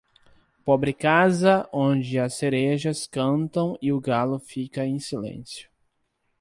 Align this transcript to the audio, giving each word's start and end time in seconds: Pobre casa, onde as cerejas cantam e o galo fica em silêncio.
Pobre 0.65 0.95
casa, 0.95 1.69
onde 1.71 2.17
as 2.17 2.33
cerejas 2.33 3.05
cantam 3.05 3.77
e 3.79 3.93
o 3.93 3.99
galo 4.01 4.39
fica 4.39 4.83
em 4.83 4.97
silêncio. 4.97 5.69